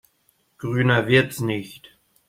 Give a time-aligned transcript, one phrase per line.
[0.57, 1.95] Grüner wird's nicht.